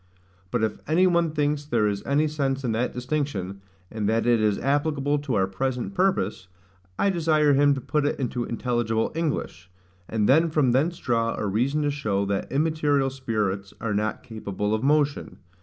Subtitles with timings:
[0.49, 3.61] But if any one thinks there is any sense in that distinction,
[3.91, 6.47] and that it is applicable to our present purpose,
[6.97, 9.69] I desire him to put it into intelligible English;
[10.09, 14.73] and then from thence draw a reason to show that immaterial spirits are not capable
[14.73, 15.37] of motion.